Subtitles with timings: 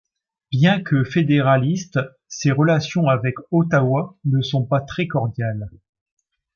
[0.49, 5.69] Bien que fédéraliste, ses relations avec Ottawa ne sont pas très cordiales.